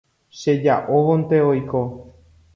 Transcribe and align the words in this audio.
cheja'óvonte 0.39 1.37
oiko 1.51 1.81